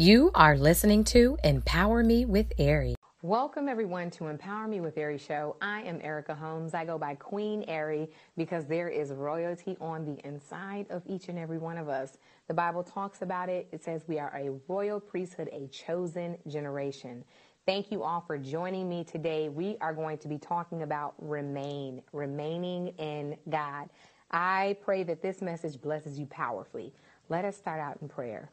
[0.00, 2.94] You are listening to Empower Me with Ari.
[3.20, 5.56] Welcome, everyone, to Empower Me with Ari Show.
[5.60, 6.72] I am Erica Holmes.
[6.72, 11.38] I go by Queen Ari because there is royalty on the inside of each and
[11.38, 12.16] every one of us.
[12.48, 13.68] The Bible talks about it.
[13.72, 17.22] It says we are a royal priesthood, a chosen generation.
[17.66, 19.50] Thank you all for joining me today.
[19.50, 23.90] We are going to be talking about remain, remaining in God.
[24.30, 26.94] I pray that this message blesses you powerfully.
[27.28, 28.50] Let us start out in prayer.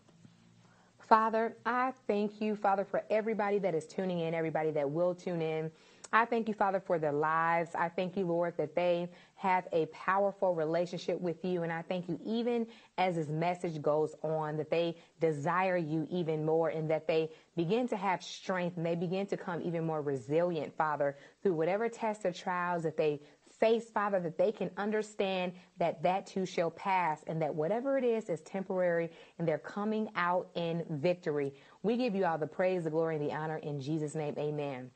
[1.08, 5.42] Father, I thank you, Father, for everybody that is tuning in, everybody that will tune
[5.42, 5.72] in.
[6.12, 7.72] I thank you, Father, for their lives.
[7.76, 11.64] I thank you, Lord, that they have a powerful relationship with you.
[11.64, 16.46] And I thank you, even as this message goes on, that they desire you even
[16.46, 20.02] more and that they begin to have strength and they begin to come even more
[20.02, 23.22] resilient, Father, through whatever tests or trials that they
[23.60, 28.04] face, Father, that they can understand that that too shall pass and that whatever it
[28.04, 31.54] is is temporary and they're coming out in victory.
[31.84, 34.36] We give you all the praise, the glory, and the honor in Jesus' name.
[34.38, 34.92] Amen.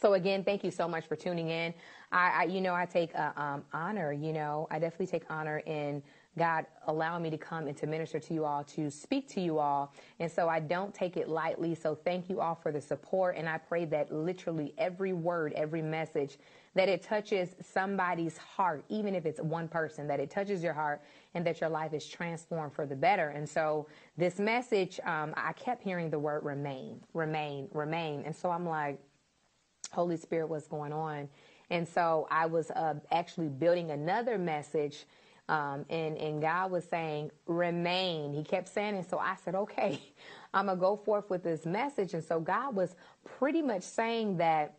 [0.00, 1.74] So again, thank you so much for tuning in.
[2.12, 4.12] I, I you know, I take uh, um, honor.
[4.12, 6.02] You know, I definitely take honor in
[6.38, 9.58] God allowing me to come and to minister to you all, to speak to you
[9.58, 9.92] all.
[10.20, 11.74] And so I don't take it lightly.
[11.74, 13.36] So thank you all for the support.
[13.36, 16.38] And I pray that literally every word, every message
[16.74, 21.02] that it touches somebody's heart, even if it's one person, that it touches your heart
[21.34, 23.30] and that your life is transformed for the better.
[23.30, 28.22] And so this message, um, I kept hearing the word remain, remain, remain.
[28.24, 29.00] And so I'm like,
[29.90, 31.28] Holy Spirit, what's going on?
[31.70, 35.06] And so I was uh, actually building another message.
[35.50, 38.32] Um, and, and God was saying, remain.
[38.32, 39.10] He kept saying it.
[39.10, 40.00] So I said, okay,
[40.54, 42.14] I'm going to go forth with this message.
[42.14, 44.76] And so God was pretty much saying that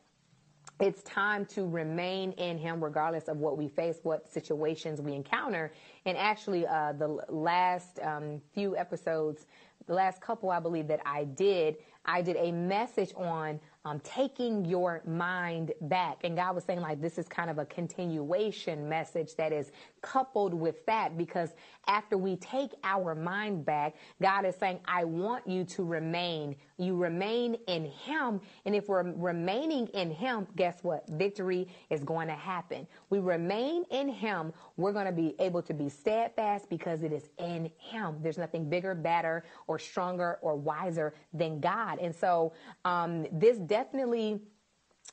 [0.79, 5.73] it's time to remain in him regardless of what we face what situations we encounter
[6.05, 9.47] and actually uh, the last um, few episodes
[9.87, 14.65] the last couple i believe that i did i did a message on um, taking
[14.65, 16.19] your mind back.
[16.23, 19.71] And God was saying, like, this is kind of a continuation message that is
[20.01, 21.53] coupled with that because
[21.87, 26.55] after we take our mind back, God is saying, I want you to remain.
[26.77, 28.41] You remain in Him.
[28.65, 31.07] And if we're remaining in Him, guess what?
[31.09, 32.87] Victory is going to happen.
[33.09, 34.53] We remain in Him.
[34.77, 38.17] We're going to be able to be steadfast because it is in Him.
[38.21, 41.99] There's nothing bigger, better, or stronger or wiser than God.
[41.99, 42.53] And so,
[42.85, 44.41] um, this definitely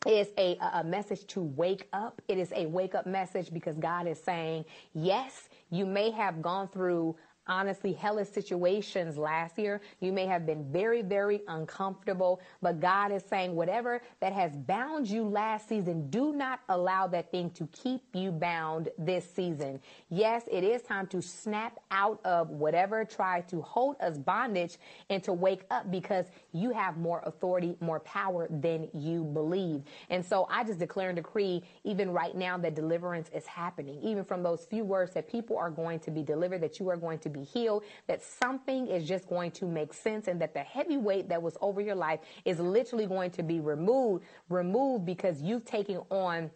[0.06, 2.20] is a, a message to wake up.
[2.26, 4.64] It is a wake up message because God is saying,
[4.94, 7.16] yes, you may have gone through
[7.48, 9.80] honestly hellish situations last year.
[10.00, 15.08] You may have been very, very uncomfortable, but God is saying whatever that has bound
[15.08, 19.80] you last season, do not allow that thing to keep you bound this season.
[20.10, 24.78] Yes, it is time to snap out of whatever tried to hold us bondage
[25.10, 29.82] and to wake up because you have more authority, more power than you believe.
[30.10, 34.24] And so I just declare and decree even right now that deliverance is happening, even
[34.24, 37.18] from those few words that people are going to be delivered, that you are going
[37.20, 40.60] to be be healed, that something is just going to make sense and that the
[40.60, 45.40] heavy weight that was over your life is literally going to be removed, removed because
[45.42, 46.50] you've taken on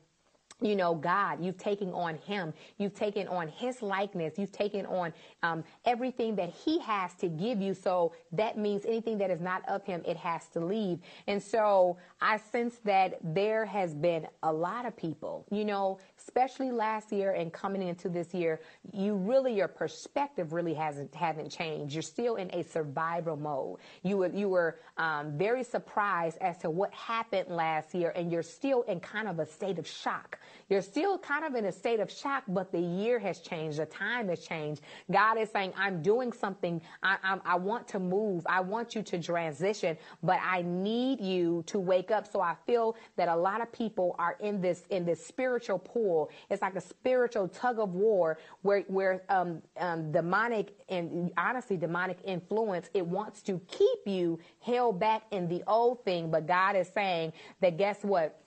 [0.63, 5.13] you know, God, you've taken on Him, you've taken on His likeness, you've taken on
[5.43, 7.75] um, everything that He has to give you.
[7.75, 11.01] So that means anything that is not of Him, it has to leave.
[11.27, 16.71] And so I sense that there has been a lot of people, you know, especially
[16.71, 18.61] last year and coming into this year,
[18.93, 21.95] you really your perspective really hasn't haven't changed.
[21.95, 23.79] You're still in a survival mode.
[24.03, 28.43] You were you were um, very surprised as to what happened last year, and you're
[28.43, 30.39] still in kind of a state of shock.
[30.69, 33.79] You're still kind of in a state of shock, but the year has changed.
[33.79, 34.83] The time has changed.
[35.11, 36.81] God is saying, I'm doing something.
[37.03, 38.47] I, I, I want to move.
[38.49, 42.31] I want you to transition, but I need you to wake up.
[42.31, 46.31] So I feel that a lot of people are in this, in this spiritual pool.
[46.51, 52.19] It's like a spiritual tug of war where, where, um, um, demonic and honestly demonic
[52.25, 56.31] influence, it wants to keep you held back in the old thing.
[56.31, 58.42] But God is saying that guess what?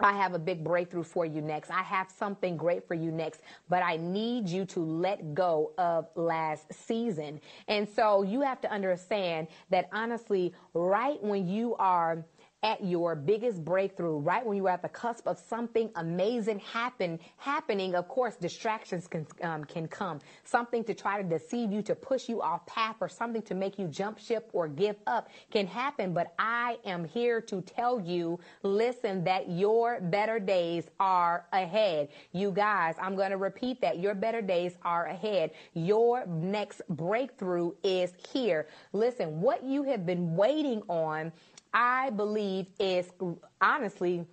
[0.00, 1.70] I have a big breakthrough for you next.
[1.70, 6.08] I have something great for you next, but I need you to let go of
[6.14, 7.40] last season.
[7.68, 12.24] And so you have to understand that honestly, right when you are
[12.62, 17.94] at your biggest breakthrough, right when you're at the cusp of something amazing happen happening,
[17.94, 20.20] of course, distractions can um, can come.
[20.44, 23.78] Something to try to deceive you, to push you off path, or something to make
[23.78, 26.12] you jump ship or give up can happen.
[26.12, 32.08] But I am here to tell you, listen, that your better days are ahead.
[32.32, 33.98] You guys, I'm going to repeat that.
[33.98, 35.52] Your better days are ahead.
[35.74, 38.68] Your next breakthrough is here.
[38.92, 41.32] Listen, what you have been waiting on
[41.72, 43.10] I believe is
[43.60, 44.26] honestly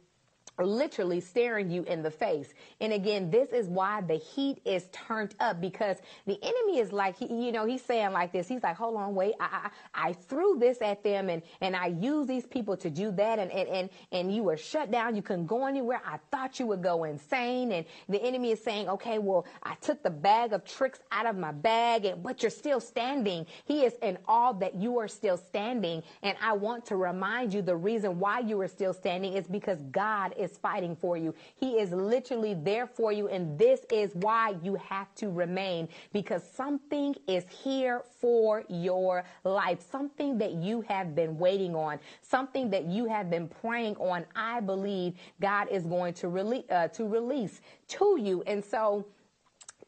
[0.66, 2.54] literally staring you in the face.
[2.82, 7.18] And again, this is why the heat is turned up because the enemy is like,
[7.18, 8.48] he, you know, he's saying like this.
[8.48, 11.88] He's like, hold on, wait, I, I, I threw this at them and, and I
[11.88, 13.40] used these people to do that.
[13.40, 15.16] And, and, and, and you were shut down.
[15.16, 16.02] You couldn't go anywhere.
[16.06, 17.72] I thought you would go insane.
[17.72, 21.38] And the enemy is saying, okay, well, I took the bag of tricks out of
[21.38, 23.46] my bag, and, but you're still standing.
[23.66, 26.04] He is in all that you are still standing.
[26.24, 29.82] And I want to remind you the reason why you are still standing is because
[29.92, 31.34] God is is fighting for you.
[31.56, 33.28] He is literally there for you.
[33.28, 39.80] And this is why you have to remain because something is here for your life.
[39.92, 44.26] Something that you have been waiting on, something that you have been praying on.
[44.36, 48.44] I believe God is going to release, uh, to release to you.
[48.48, 49.06] And so,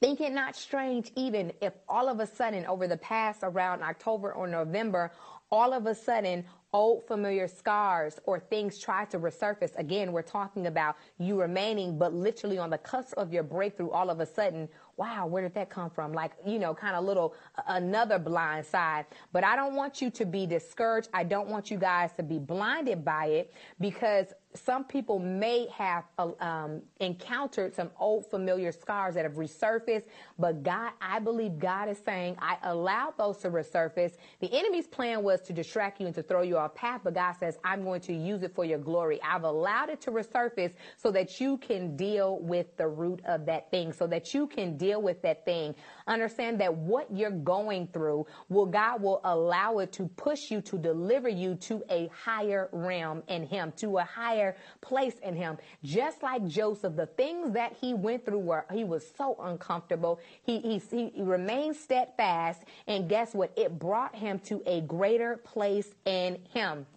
[0.02, 4.32] Think it not strange, even if all of a sudden over the past around October
[4.32, 5.12] or November,
[5.52, 9.76] all of a sudden old familiar scars or things try to resurface.
[9.78, 14.10] Again, we're talking about you remaining, but literally on the cusp of your breakthrough, all
[14.10, 16.12] of a sudden, wow, where did that come from?
[16.12, 17.34] Like, you know, kind of little
[17.68, 19.06] another blind side.
[19.32, 21.08] But I don't want you to be discouraged.
[21.14, 26.06] I don't want you guys to be blinded by it because some people may have
[26.18, 30.06] uh, um, encountered some old familiar scars that have resurfaced,
[30.40, 34.14] but God, I believe God is saying, I allowed those to resurface.
[34.40, 37.34] The enemy's plan was to distract you and to throw you off path, but God
[37.40, 39.20] says, I'm going to use it for your glory.
[39.24, 43.72] I've allowed it to resurface so that you can deal with the root of that
[43.72, 45.76] thing, so that you can deal with that thing.
[46.10, 50.78] Understand that what you're going through will God will allow it to push you to
[50.78, 55.58] deliver you to a higher realm in Him, to a higher place in Him.
[55.84, 60.20] Just like Joseph, the things that he went through were he was so uncomfortable.
[60.42, 63.54] He he, he remained steadfast, and guess what?
[63.56, 66.88] It brought him to a greater place in Him.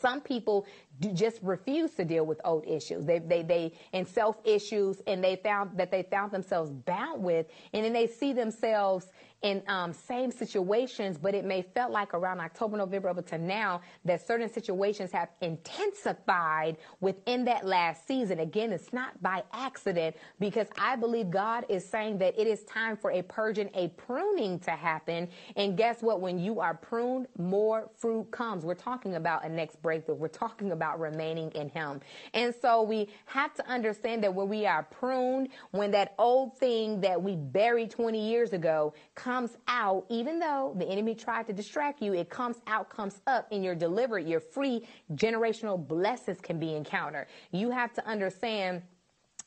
[0.00, 0.66] Some people
[1.14, 3.04] just refuse to deal with old issues.
[3.04, 7.46] They, they, they, and self issues, and they found that they found themselves bound with,
[7.72, 9.06] and then they see themselves
[9.42, 13.80] in um, same situations, but it may felt like around October, November up to now
[14.04, 18.40] that certain situations have intensified within that last season.
[18.40, 22.96] Again, it's not by accident because I believe God is saying that it is time
[22.96, 25.28] for a purging, a pruning to happen.
[25.54, 26.20] And guess what?
[26.20, 28.64] When you are pruned, more fruit comes.
[28.64, 30.16] We're talking about a next breakthrough.
[30.16, 32.00] We're talking about remaining in Him.
[32.34, 37.00] And so we have to understand that when we are pruned, when that old thing
[37.02, 39.27] that we buried 20 years ago comes
[39.68, 43.64] out, even though the enemy tried to distract you, it comes out, comes up, and
[43.64, 44.26] you're delivered.
[44.26, 44.86] You're free.
[45.14, 47.26] Generational blessings can be encountered.
[47.52, 48.82] You have to understand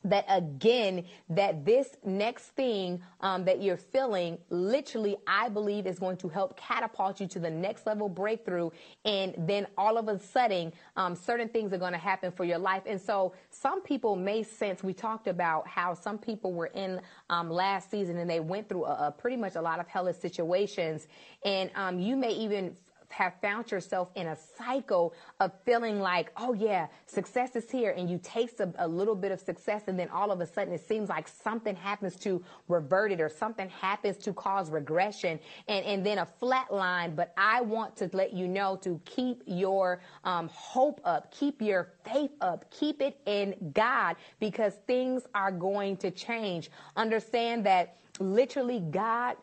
[0.03, 6.17] that again that this next thing um, that you're feeling literally i believe is going
[6.17, 8.69] to help catapult you to the next level breakthrough.
[9.05, 12.57] And then all of a sudden um, certain things are going to happen for your
[12.57, 12.83] life.
[12.85, 17.49] And so some people may sense we talked about how some people were in um,
[17.49, 21.07] last season and they went through a, a, pretty much a lot of hellish situations.
[21.43, 22.75] And um, you may even
[23.11, 28.09] have found yourself in a cycle of feeling like, oh yeah, success is here, and
[28.09, 30.87] you taste a, a, little bit of success, and then all of a sudden it
[30.87, 36.05] seems like something happens to revert it or something happens to cause regression and, and
[36.05, 37.15] then a flat line.
[37.15, 41.93] But I want to let you know to keep your um, hope up, keep your
[42.03, 46.69] faith up, keep it in God because things are going to change.
[46.95, 49.37] Understand that literally God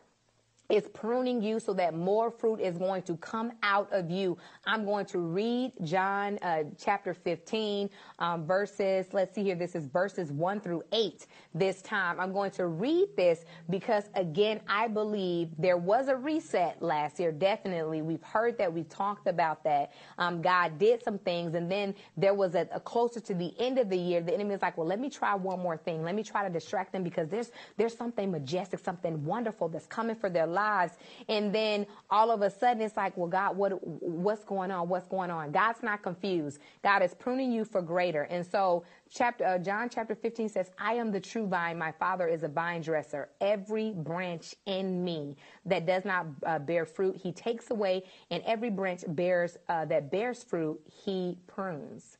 [0.69, 4.37] is pruning you so that more fruit is going to come out of you.
[4.67, 9.87] I'm going to read John uh, chapter 15, um, verses, let's see here, this is
[9.87, 12.19] verses 1 through 8 this time.
[12.19, 17.31] I'm going to read this because, again, I believe there was a reset last year,
[17.31, 18.03] definitely.
[18.03, 19.93] We've heard that, we've talked about that.
[20.19, 23.79] Um, God did some things, and then there was a, a closer to the end
[23.79, 26.03] of the year, the enemy is like, well, let me try one more thing.
[26.03, 30.15] Let me try to distract them because there's, there's something majestic, something wonderful that's coming
[30.15, 30.93] for their life lives.
[31.27, 34.89] And then all of a sudden it's like, well, God, what, what's going on?
[34.89, 35.51] What's going on?
[35.51, 36.59] God's not confused.
[36.83, 38.23] God is pruning you for greater.
[38.23, 41.77] And so chapter, uh, John chapter 15 says, I am the true vine.
[41.77, 43.29] My father is a vine dresser.
[43.39, 45.35] Every branch in me
[45.65, 48.03] that does not uh, bear fruit, he takes away.
[48.31, 52.17] And every branch bears, uh, that bears fruit, he prunes.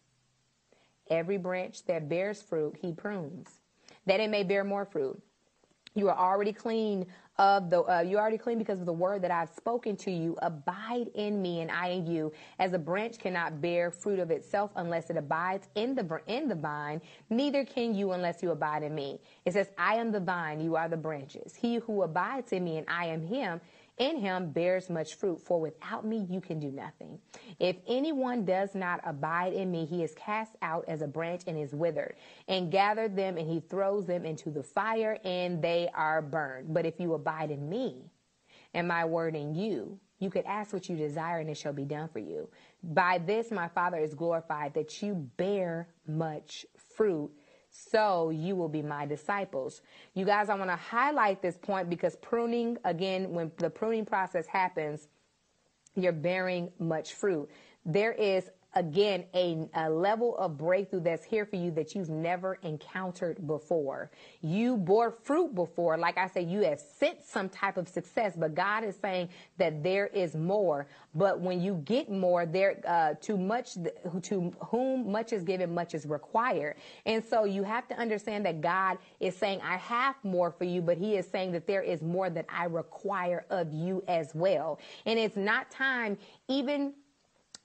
[1.10, 3.50] Every branch that bears fruit, he prunes,
[4.06, 5.20] that it may bear more fruit.
[5.96, 7.06] You are already clean
[7.38, 10.38] of the uh, you're already clean because of the word that I've spoken to you.
[10.42, 12.32] Abide in me and I in you.
[12.60, 16.56] As a branch cannot bear fruit of itself unless it abides in the in the
[16.56, 19.20] vine, neither can you unless you abide in me.
[19.46, 21.56] It says, "I am the vine; you are the branches.
[21.56, 23.62] He who abides in me and I am him."
[24.00, 27.20] In him bears much fruit, for without me you can do nothing.
[27.60, 31.58] If anyone does not abide in me, he is cast out as a branch and
[31.58, 32.16] is withered,
[32.48, 36.74] and gathered them and he throws them into the fire, and they are burned.
[36.74, 38.10] But if you abide in me,
[38.74, 41.86] and my word in you, you could ask what you desire and it shall be
[41.86, 42.50] done for you.
[42.84, 46.66] By this my Father is glorified that you bear much
[46.96, 47.32] fruit
[47.92, 49.82] so you will be my disciples.
[50.14, 54.46] You guys, I want to highlight this point because pruning, again, when the pruning process
[54.48, 55.08] happens,
[55.96, 57.50] you're bearing much fruit.
[57.86, 62.60] There is again a, a, level of breakthrough that's here for you that you've never
[62.62, 64.12] encountered before.
[64.42, 65.98] You bore fruit before.
[65.98, 69.82] Like I said, you have sensed some type of success, but God is saying that
[69.82, 70.88] there is more.
[71.16, 73.74] But when you get more, there uh, too much
[74.24, 76.76] to whom much is given, much is required.
[77.08, 80.82] And so you have to understand that God is saying, I have more for you,
[80.82, 84.80] but He is saying that there is more that I require of you as well.
[85.08, 86.94] And it's not time even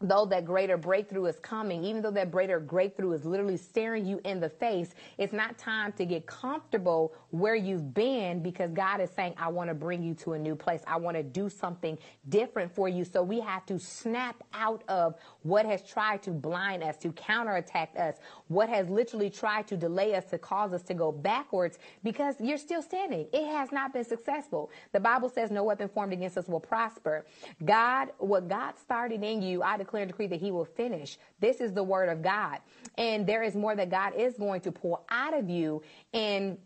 [0.08, 4.20] though that greater breakthrough is coming, even though that greater breakthrough is literally staring you
[4.24, 9.10] in the face, it's not time to get comfortable where you've been because God is
[9.10, 10.82] saying, I want to bring you to a new place.
[10.86, 13.04] I want to do something different for you.
[13.04, 17.94] So we have to snap out of what has tried to blind us, to counterattack
[17.98, 18.16] us,
[18.48, 22.58] what has literally tried to delay us, to cause us to go backwards because you're
[22.58, 23.26] still standing.
[23.32, 24.70] It has not been successful.
[24.92, 27.24] The Bible says no weapon formed against us will prosper.
[27.64, 31.18] God, what God started in you, I declare and decree that he will finish.
[31.40, 32.58] This is the word of God.
[32.98, 35.82] And there is more that God is going to pour out of you.
[36.12, 36.58] And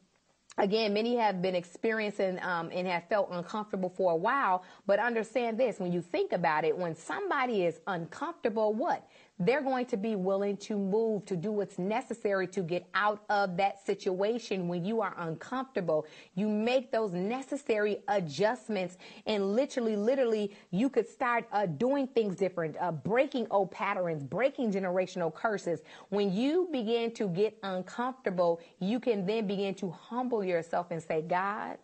[0.58, 4.64] again, many have been experiencing um, and have felt uncomfortable for a while.
[4.86, 9.08] But understand this when you think about it, when somebody is uncomfortable, what?
[9.38, 13.56] They're going to be willing to move to do what's necessary to get out of
[13.56, 16.06] that situation when you are uncomfortable.
[16.34, 22.76] You make those necessary adjustments and literally, literally, you could start uh, doing things different,
[22.80, 25.80] uh, breaking old patterns, breaking generational curses.
[26.08, 31.22] When you begin to get uncomfortable, you can then begin to humble yourself and say,
[31.22, 31.78] God,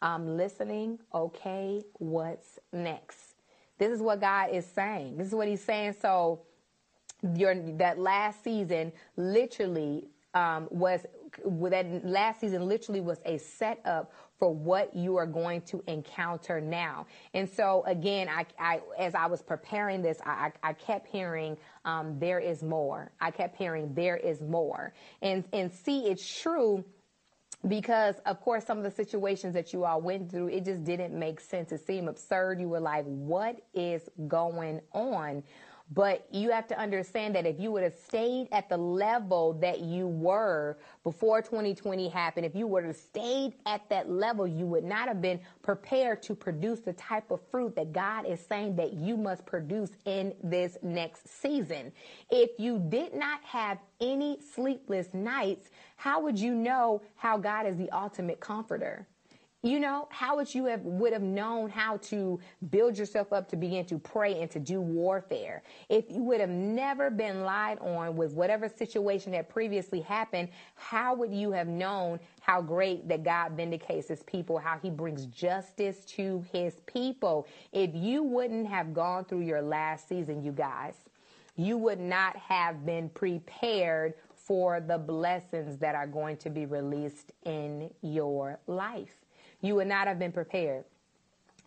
[0.00, 0.98] I'm listening.
[1.14, 3.34] Okay, what's next?
[3.78, 5.16] This is what God is saying.
[5.16, 5.96] This is what he's saying.
[6.00, 6.42] So,
[7.36, 11.06] your that last season literally um, was
[11.70, 17.06] that last season literally was a setup for what you are going to encounter now.
[17.32, 22.18] And so again, I, I as I was preparing this, I, I kept hearing um,
[22.18, 23.10] there is more.
[23.20, 24.92] I kept hearing there is more,
[25.22, 26.84] and and see it's true
[27.68, 31.18] because of course some of the situations that you all went through it just didn't
[31.18, 35.42] make sense it seemed absurd you were like what is going on
[35.92, 39.80] but you have to understand that if you would have stayed at the level that
[39.80, 44.84] you were before 2020 happened, if you would have stayed at that level, you would
[44.84, 48.94] not have been prepared to produce the type of fruit that God is saying that
[48.94, 51.92] you must produce in this next season.
[52.30, 57.76] If you did not have any sleepless nights, how would you know how God is
[57.76, 59.06] the ultimate comforter?
[59.64, 63.56] You know, how would you have would have known how to build yourself up to
[63.56, 65.62] begin to pray and to do warfare?
[65.88, 71.14] If you would have never been lied on with whatever situation that previously happened, how
[71.14, 76.04] would you have known how great that God vindicates his people, how he brings justice
[76.08, 77.48] to his people?
[77.72, 80.96] If you wouldn't have gone through your last season, you guys,
[81.56, 87.32] you would not have been prepared for the blessings that are going to be released
[87.46, 89.23] in your life.
[89.64, 90.84] You would not have been prepared.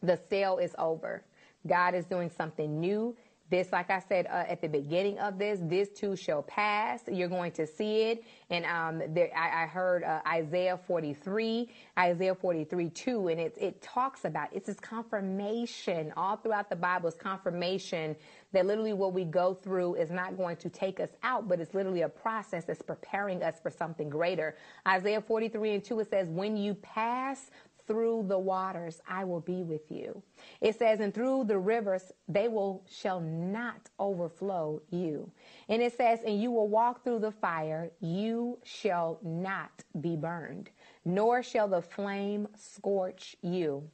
[0.03, 1.23] The sale is over.
[1.65, 3.17] God is doing something new.
[3.49, 7.01] This, like I said uh, at the beginning of this, this too shall pass.
[7.09, 8.23] You're going to see it.
[8.49, 13.81] And um, there, I, I, heard uh, Isaiah 43, Isaiah 43 2, and it, it
[13.81, 17.07] talks about it's this confirmation all throughout the Bible.
[17.07, 18.17] It's confirmation
[18.51, 21.73] that literally what we go through is not going to take us out, but it's
[21.73, 24.57] literally a process that's preparing us for something greater.
[24.85, 27.49] Isaiah 43 and 2, it says, When you pass
[27.87, 30.21] through the waters, I will be with you.
[30.61, 35.31] It says, and through the rivers, they will shall not overflow you.
[35.69, 40.69] And it says, and you will walk through the fire, you shall not be burned,
[41.05, 43.89] nor shall the flame scorch you.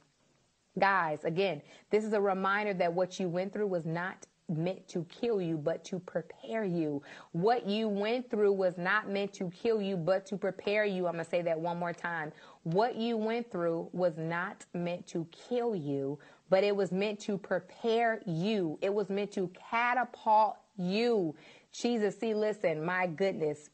[0.78, 5.04] Guys, again, this is a reminder that what you went through was not meant to
[5.04, 7.02] kill you, but to prepare you.
[7.32, 11.06] What you went through was not meant to kill you, but to prepare you.
[11.06, 12.32] I'm going to say that one more time.
[12.64, 16.18] What you went through was not meant to kill you,
[16.50, 18.78] but it was meant to prepare you.
[18.82, 21.34] It was meant to catapult you.
[21.72, 23.70] Jesus, see, listen, my goodness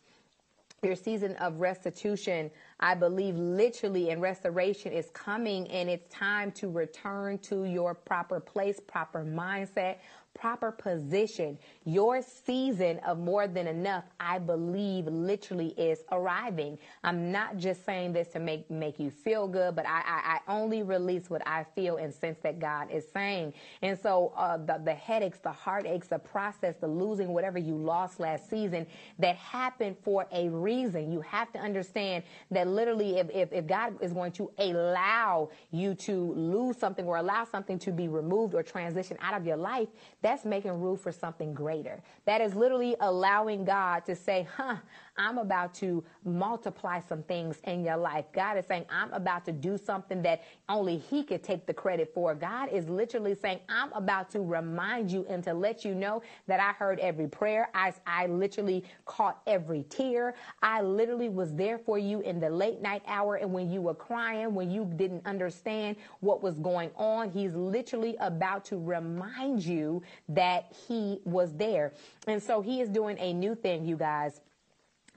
[0.83, 6.71] your season of restitution, I believe literally and restoration is coming and it's time to
[6.71, 9.97] return to your proper place, proper mindset,
[10.41, 11.59] proper position.
[11.85, 16.79] Your season of more than enough, I believe, literally is arriving.
[17.05, 20.53] I'm not just saying this to make make you feel good, but I I, I
[20.53, 23.53] only release what I feel and sense that God is saying.
[23.83, 28.19] And so uh, the the headaches, the heartaches, the process, the losing whatever you lost
[28.19, 28.87] last season
[29.19, 31.13] that happened for a reason.
[31.13, 35.95] You have to understand that literally, if if, if God is going to allow you
[35.97, 39.89] to lose something or allow something to be removed or transition out of your life,
[40.31, 42.01] that's making room for something greater.
[42.25, 44.77] That is literally allowing God to say, huh,
[45.21, 48.25] I'm about to multiply some things in your life.
[48.33, 52.11] God is saying, I'm about to do something that only He could take the credit
[52.15, 52.35] for.
[52.35, 56.59] God is literally saying, I'm about to remind you and to let you know that
[56.59, 57.69] I heard every prayer.
[57.75, 60.37] I, I literally caught every tear.
[60.63, 63.95] I literally was there for you in the late night hour and when you were
[63.95, 67.31] crying, when you didn't understand what was going on.
[67.31, 71.93] He's literally about to remind you that He was there.
[72.27, 74.41] And so He is doing a new thing, you guys.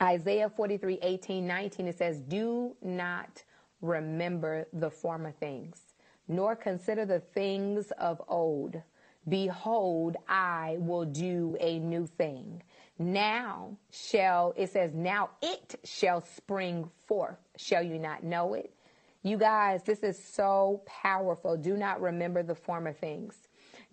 [0.01, 3.43] Isaiah 43, 18, 19, it says, Do not
[3.81, 5.81] remember the former things,
[6.27, 8.81] nor consider the things of old.
[9.27, 12.61] Behold, I will do a new thing.
[12.99, 17.37] Now shall, it says, now it shall spring forth.
[17.57, 18.73] Shall you not know it?
[19.23, 21.55] You guys, this is so powerful.
[21.55, 23.35] Do not remember the former things.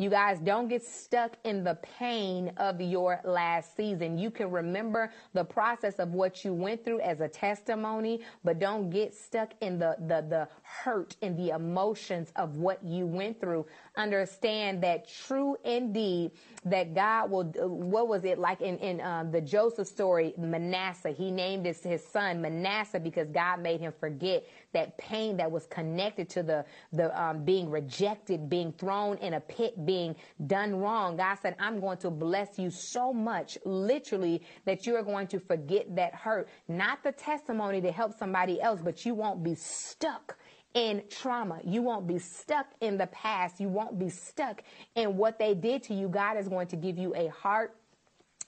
[0.00, 4.16] You guys don't get stuck in the pain of your last season.
[4.16, 8.88] You can remember the process of what you went through as a testimony, but don't
[8.88, 13.66] get stuck in the, the, the hurt and the emotions of what you went through.
[13.94, 16.30] Understand that true indeed
[16.64, 21.30] that God will, what was it like in, in um, the Joseph story, Manasseh, he
[21.30, 26.28] named his, his son Manasseh because God made him forget that pain that was connected
[26.30, 30.14] to the, the um, being rejected, being thrown in a pit, being
[30.46, 31.16] done wrong.
[31.16, 35.40] God said, I'm going to bless you so much, literally, that you are going to
[35.40, 36.48] forget that hurt.
[36.68, 40.36] Not the testimony to help somebody else, but you won't be stuck
[40.74, 41.60] in trauma.
[41.64, 43.60] You won't be stuck in the past.
[43.60, 44.62] You won't be stuck
[44.94, 46.08] in what they did to you.
[46.08, 47.76] God is going to give you a heart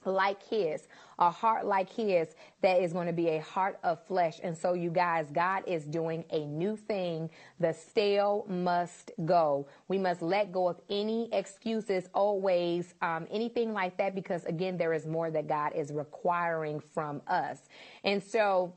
[0.05, 0.87] like his,
[1.19, 4.39] a heart like his that is going to be a heart of flesh.
[4.43, 7.29] And so, you guys, God is doing a new thing.
[7.59, 9.67] The stale must go.
[9.87, 14.93] We must let go of any excuses, always, um, anything like that, because again, there
[14.93, 17.59] is more that God is requiring from us.
[18.03, 18.73] And so,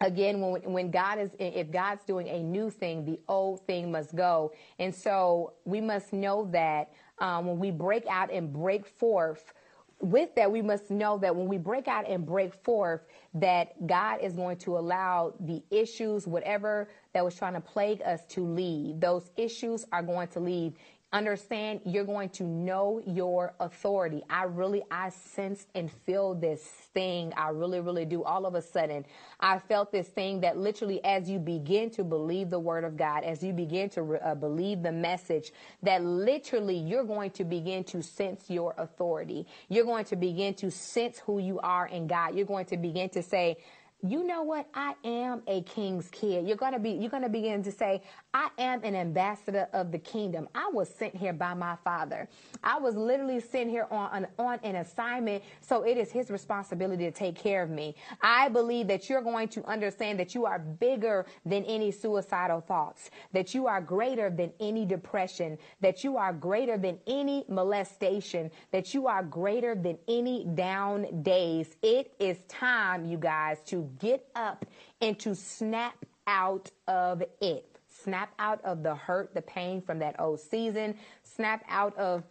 [0.00, 4.14] again when when God is if God's doing a new thing the old thing must
[4.14, 9.54] go and so we must know that um, when we break out and break forth
[10.00, 13.00] with that, we must know that when we break out and break forth,
[13.34, 18.24] that God is going to allow the issues, whatever that was trying to plague us,
[18.26, 19.00] to leave.
[19.00, 20.74] Those issues are going to leave
[21.16, 24.22] understand you're going to know your authority.
[24.28, 27.32] I really, I sense and feel this thing.
[27.36, 28.22] I really, really do.
[28.22, 29.06] All of a sudden,
[29.40, 33.24] I felt this thing that literally, as you begin to believe the word of God,
[33.24, 35.52] as you begin to uh, believe the message,
[35.82, 39.46] that literally you're going to begin to sense your authority.
[39.68, 42.34] You're going to begin to sense who you are in God.
[42.34, 43.56] You're going to begin to say,
[44.02, 44.68] you know what?
[44.74, 46.46] I am a king's kid.
[46.46, 48.02] You're going to be, you're going to begin to say,
[48.34, 50.48] I am an ambassador of the kingdom.
[50.54, 52.28] I was sent here by my father.
[52.62, 55.42] I was literally sent here on an, on an assignment.
[55.62, 57.96] So it is his responsibility to take care of me.
[58.20, 63.10] I believe that you're going to understand that you are bigger than any suicidal thoughts,
[63.32, 68.92] that you are greater than any depression, that you are greater than any molestation, that
[68.92, 71.76] you are greater than any down days.
[71.82, 74.66] It is time, you guys, to get up
[75.00, 77.78] and to snap out of it.
[77.88, 82.24] Snap out of the hurt, the pain from that old season, snap out of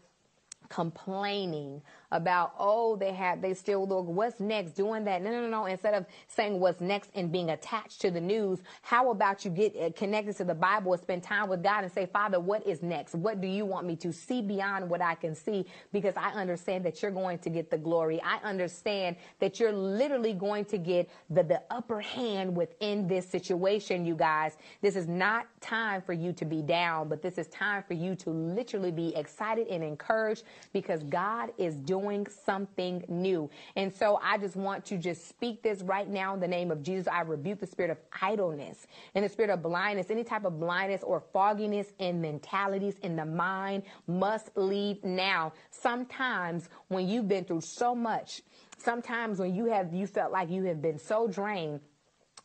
[0.69, 1.81] complaining
[2.15, 5.21] about, oh, they have, they still look, what's next, doing that.
[5.21, 5.65] No, no, no, no.
[5.65, 9.75] Instead of saying what's next and being attached to the news, how about you get
[9.75, 12.81] uh, connected to the Bible and spend time with God and say, Father, what is
[12.81, 13.15] next?
[13.15, 15.65] What do you want me to see beyond what I can see?
[15.91, 18.21] Because I understand that you're going to get the glory.
[18.23, 24.05] I understand that you're literally going to get the, the upper hand within this situation,
[24.05, 24.57] you guys.
[24.81, 28.15] This is not time for you to be down, but this is time for you
[28.15, 32.04] to literally be excited and encouraged because God is doing
[32.45, 33.49] something new.
[33.75, 36.83] And so I just want to just speak this right now in the name of
[36.83, 37.07] Jesus.
[37.07, 41.03] I rebuke the spirit of idleness and the spirit of blindness, any type of blindness
[41.03, 45.53] or fogginess in mentalities in the mind must leave now.
[45.71, 48.41] Sometimes when you've been through so much,
[48.77, 51.79] sometimes when you have, you felt like you have been so drained,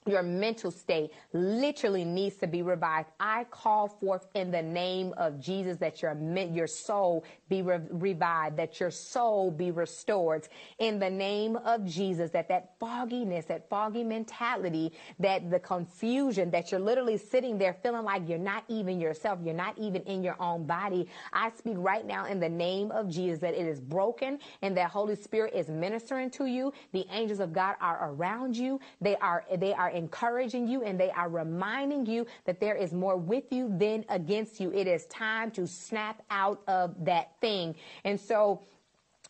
[0.07, 3.11] your mental state literally needs to be revived.
[3.21, 6.17] I call forth in the name of Jesus that your
[6.53, 12.31] your soul be re- revived, that your soul be restored in the name of Jesus.
[12.31, 18.05] That that fogginess, that foggy mentality, that the confusion that you're literally sitting there feeling
[18.05, 21.07] like you're not even yourself, you're not even in your own body.
[21.33, 24.91] I speak right now in the name of Jesus that it is broken and that
[24.91, 26.73] Holy Spirit is ministering to you.
[26.93, 28.81] The angels of God are around you.
[29.01, 33.17] They are they are encouraging you and they are reminding you that there is more
[33.17, 34.73] with you than against you.
[34.73, 37.77] It is time to snap out of that thing.
[38.05, 38.63] And so,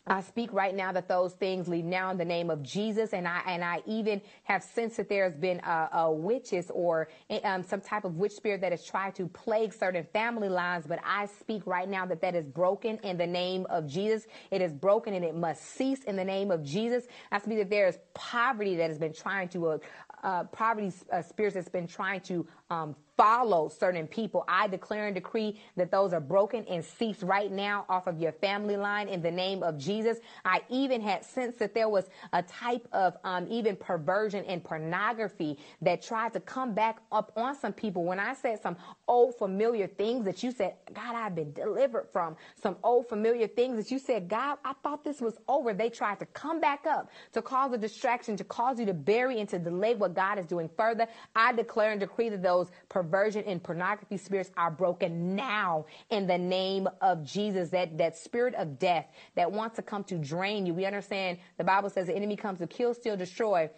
[0.06, 3.28] I speak right now that those things leave now in the name of Jesus, and
[3.28, 7.08] I and I even have sensed that there has been a, witches or
[7.44, 10.86] um, some type of witch spirit that has tried to plague certain family lines.
[10.86, 14.26] But I speak right now that that is broken in the name of Jesus.
[14.50, 17.04] It is broken and it must cease in the name of Jesus.
[17.30, 19.80] I speak that there is poverty that has been trying to
[20.22, 24.44] uh, poverty uh, spirits that's been trying to um, follow certain people.
[24.48, 28.32] I declare and decree that those are broken and cease right now off of your
[28.32, 30.18] family line in the name of Jesus.
[30.44, 35.58] I even had sense that there was a type of um, even perversion and pornography
[35.82, 38.04] that tried to come back up on some people.
[38.04, 42.36] When I said some old familiar things that you said, God, I've been delivered from
[42.62, 45.74] some old familiar things that you said, God, I thought this was over.
[45.74, 49.40] They tried to come back up to cause a distraction, to cause you to bury
[49.40, 51.06] and to delay what God is doing further.
[51.34, 56.26] I declare and decree that those perversion perversion and pornography spirits are broken now in
[56.26, 57.70] the name of Jesus.
[57.70, 60.74] That, that spirit of death that wants to come to drain you.
[60.74, 63.70] We understand the Bible says the enemy comes to kill, steal, destroy.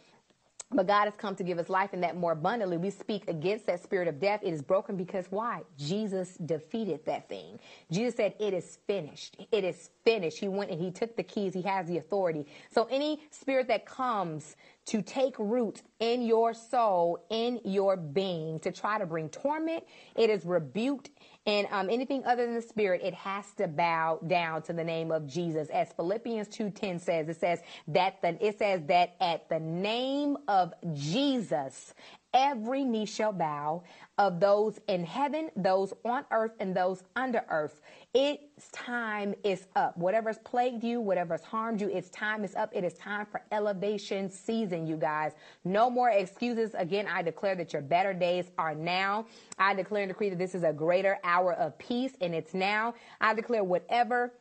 [0.75, 2.79] But God has come to give us life and that more abundantly.
[2.79, 4.41] We speak against that spirit of death.
[4.43, 5.63] It is broken because why?
[5.77, 7.59] Jesus defeated that thing.
[7.91, 9.37] Jesus said, it is finished.
[9.53, 10.39] It is finished.
[10.39, 11.53] He went and he took the keys.
[11.53, 12.47] He has the authority.
[12.71, 18.73] So any spirit that comes to take root in your soul, in your being, to
[18.73, 19.85] try to bring torment,
[20.17, 21.11] it is rebuked
[21.45, 25.11] and um, anything other than the spirit, it has to bow down to the name
[25.11, 25.69] of Jesus.
[25.71, 30.73] As Philippians 2.10 says, it says that the, it says that at the name of
[30.95, 31.95] Jesus,
[32.33, 33.83] every knee shall bow
[34.19, 37.81] of those in heaven, those on earth, and those under earth.
[38.15, 39.97] Its time is up.
[39.97, 42.69] Whatever's plagued you, whatever's harmed you, its time is up.
[42.75, 45.33] It is time for elevation season, you guys.
[45.65, 46.75] No more excuses.
[46.75, 49.25] Again, I declare that your better days are now.
[49.59, 52.95] I declare and decree that this is a greater hour of peace, and it's now.
[53.19, 54.35] I declare whatever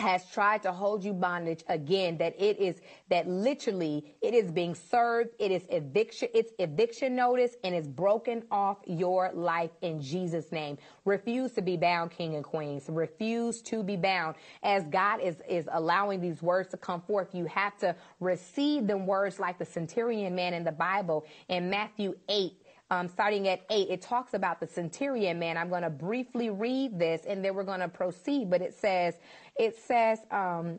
[0.00, 4.74] has tried to hold you bondage again that it is that literally it is being
[4.74, 10.50] served it is eviction it's eviction notice and it's broken off your life in jesus
[10.50, 10.76] name.
[11.04, 14.34] Refuse to be bound king and queens refuse to be bound.
[14.64, 19.06] As god is is allowing these words to come forth you have to receive them
[19.06, 22.63] words like the centurion man in the bible in matthew 8
[22.94, 25.56] um, starting at 8, it talks about the centurion man.
[25.56, 28.50] I'm going to briefly read this and then we're going to proceed.
[28.50, 29.14] But it says,
[29.56, 30.78] it says, um,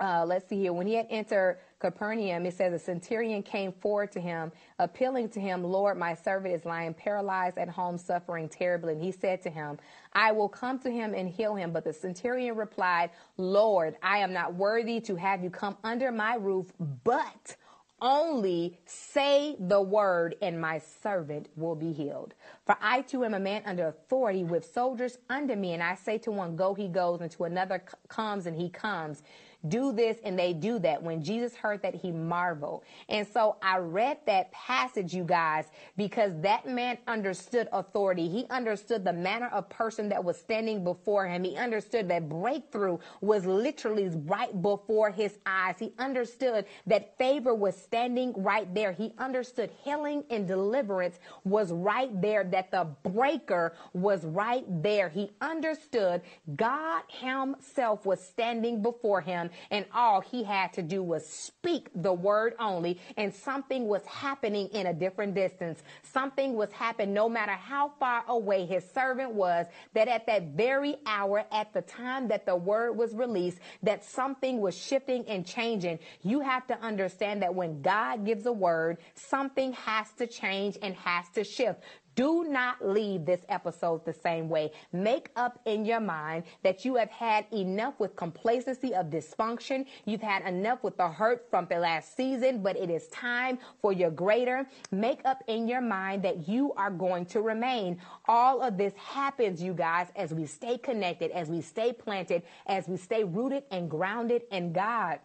[0.00, 0.72] uh, let's see here.
[0.72, 5.40] When he had entered Capernaum, it says a centurion came forward to him, appealing to
[5.40, 8.94] him, Lord, my servant is lying paralyzed at home, suffering terribly.
[8.94, 9.78] And he said to him,
[10.12, 11.72] I will come to him and heal him.
[11.72, 16.34] But the centurion replied, Lord, I am not worthy to have you come under my
[16.34, 16.72] roof,
[17.04, 17.56] but
[18.02, 22.34] only say the word and my servant will be healed.
[22.64, 25.72] For I too am a man under authority with soldiers under me.
[25.72, 29.22] And I say to one, go, he goes, and to another comes and he comes
[29.68, 31.02] do this and they do that.
[31.02, 32.82] When Jesus heard that, he marveled.
[33.08, 38.28] And so I read that passage, you guys, because that man understood authority.
[38.28, 41.44] He understood the manner of person that was standing before him.
[41.44, 45.76] He understood that breakthrough was literally right before his eyes.
[45.78, 48.92] He understood that favor was standing right there.
[48.92, 52.44] He understood healing and deliverance was right there.
[52.52, 55.08] That the breaker was right there.
[55.08, 56.22] He understood
[56.56, 62.12] God himself was standing before him and all he had to do was speak the
[62.12, 65.82] word only and something was happening in a different distance.
[66.02, 70.96] Something was happening no matter how far away his servant was that at that very
[71.06, 75.98] hour, at the time that the word was released, that something was shifting and changing.
[76.22, 80.94] You have to understand that when God gives a word, something has to change and
[80.94, 81.82] has to shift.
[82.14, 84.72] Do not leave this episode the same way.
[84.92, 89.86] Make up in your mind that you have had enough with complacency of dysfunction.
[90.04, 93.92] You've had enough with the hurt from the last season, but it is time for
[93.92, 94.66] your greater.
[94.90, 97.98] Make up in your mind that you are going to remain.
[98.26, 102.88] All of this happens, you guys, as we stay connected, as we stay planted, as
[102.88, 105.18] we stay rooted and grounded in God.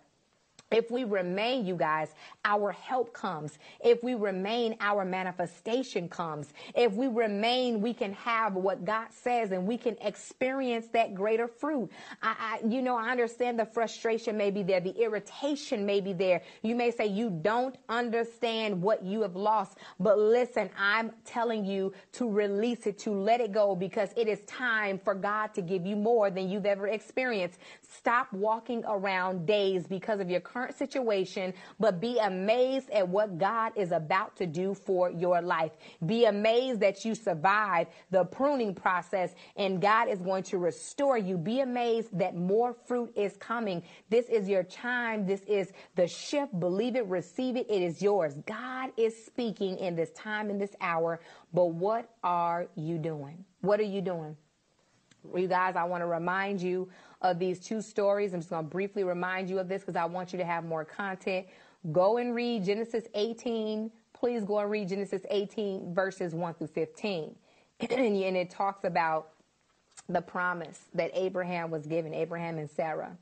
[0.69, 2.09] If we remain, you guys,
[2.43, 3.57] our help comes.
[3.79, 6.53] If we remain, our manifestation comes.
[6.75, 11.47] If we remain, we can have what God says and we can experience that greater
[11.47, 11.89] fruit.
[12.21, 14.81] I, I, you know, I understand the frustration may be there.
[14.81, 16.41] The irritation may be there.
[16.63, 21.93] You may say you don't understand what you have lost, but listen, I'm telling you
[22.13, 25.85] to release it, to let it go because it is time for God to give
[25.85, 27.59] you more than you've ever experienced.
[27.89, 33.71] Stop walking around days because of your current situation, but be amazed at what God
[33.75, 35.71] is about to do for your life.
[36.05, 41.37] Be amazed that you survived the pruning process and God is going to restore you.
[41.37, 43.83] Be amazed that more fruit is coming.
[44.09, 45.25] This is your time.
[45.25, 46.59] This is the shift.
[46.59, 47.69] Believe it, receive it.
[47.69, 48.35] It is yours.
[48.45, 51.19] God is speaking in this time, in this hour.
[51.53, 53.43] But what are you doing?
[53.61, 54.35] What are you doing?
[55.35, 56.89] You guys, I want to remind you
[57.21, 58.33] of these two stories.
[58.33, 60.65] I'm just going to briefly remind you of this because I want you to have
[60.65, 61.47] more content.
[61.91, 63.91] Go and read Genesis 18.
[64.13, 67.35] Please go and read Genesis 18, verses 1 through 15.
[67.79, 69.29] and it talks about
[70.09, 73.17] the promise that Abraham was given, Abraham and Sarah.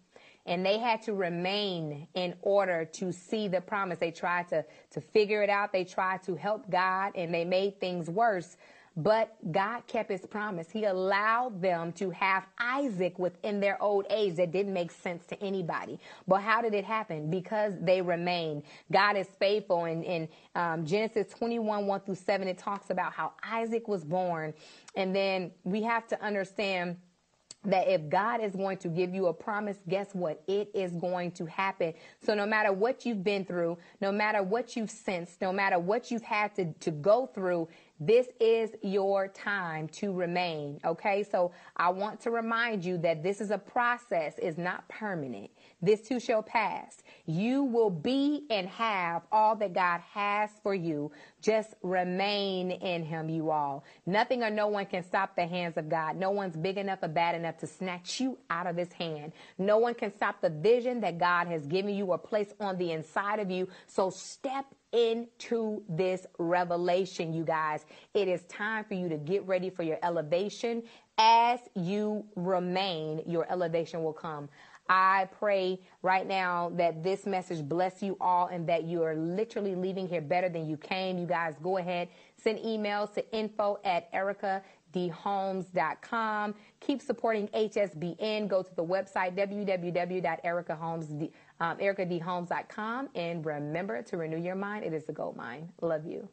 [0.45, 3.97] And they had to remain in order to see the promise.
[3.97, 5.71] They tried to, to figure it out.
[5.71, 8.55] They tried to help God and they made things worse
[8.97, 10.69] but God kept his promise.
[10.71, 15.43] He allowed them to have Isaac within their old age that didn't make sense to
[15.43, 15.99] anybody.
[16.27, 17.29] But how did it happen?
[17.29, 18.63] Because they remained.
[18.91, 19.85] God is faithful.
[19.85, 24.53] And in um, Genesis 21, 1 through 7, it talks about how Isaac was born.
[24.95, 26.97] And then we have to understand
[27.65, 30.41] that if God is going to give you a promise, guess what?
[30.47, 31.93] It is going to happen.
[32.23, 36.11] So no matter what you've been through, no matter what you've sensed, no matter what
[36.11, 37.67] you've had to, to go through,
[37.99, 40.79] this is your time to remain.
[40.83, 41.23] Okay.
[41.23, 45.49] So I want to remind you that this is a process, is not permanent.
[45.81, 47.03] This too shall pass.
[47.25, 51.11] You will be and have all that God has for you.
[51.41, 53.85] Just remain in him, you all.
[54.05, 56.17] Nothing or no one can stop the hands of God.
[56.17, 59.31] No one's big enough or bad enough to snatch you out of his hand.
[59.57, 62.91] No one can stop the vision that God has given you or placed on the
[62.91, 63.69] inside of you.
[63.87, 67.85] So step into this revelation, you guys.
[68.13, 70.83] It is time for you to get ready for your elevation.
[71.17, 74.49] As you remain, your elevation will come.
[74.87, 79.73] I pray right now that this message bless you all and that you are literally
[79.75, 81.17] leaving here better than you came.
[81.17, 84.61] You guys go ahead, send emails to info at Erica
[84.95, 86.55] ericadholmes.com.
[86.79, 88.47] Keep supporting HSBN.
[88.47, 93.09] Go to the website www.ericaholmes.com um, ericadholmes.com.
[93.15, 94.85] And remember to renew your mind.
[94.85, 95.71] It is a gold mine.
[95.81, 96.27] Love you.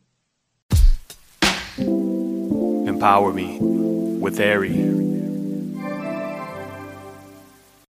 [2.87, 5.32] Empower me with Ari